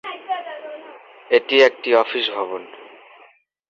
এটি 1.31 1.55
একটি 1.63 1.89
অফিস 1.95 2.25
ভবন। 2.29 2.61